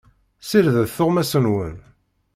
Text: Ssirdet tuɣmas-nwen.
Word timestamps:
Ssirdet 0.43 0.93
tuɣmas-nwen. 0.95 1.75